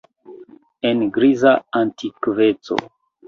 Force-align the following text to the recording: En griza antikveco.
En 0.91 1.03
griza 1.17 1.53
antikveco. 1.81 2.81